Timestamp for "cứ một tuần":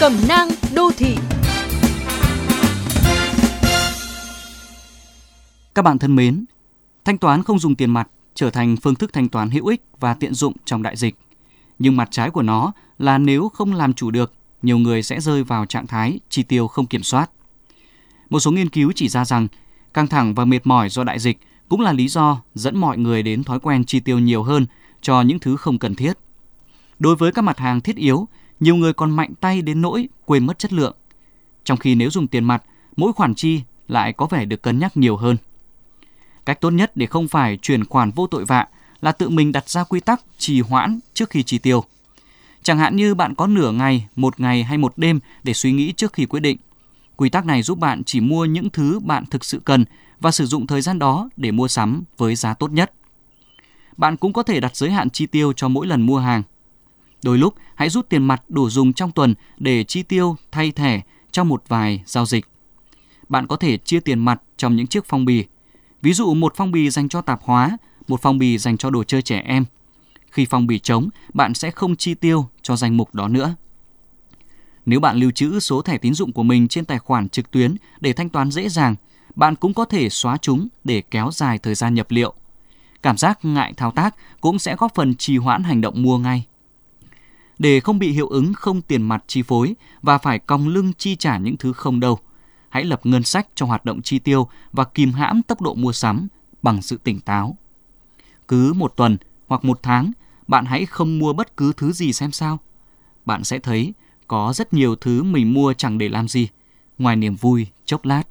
98.48-99.16